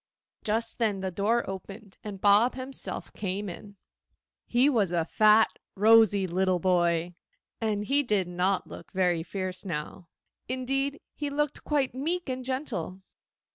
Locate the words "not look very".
8.27-9.21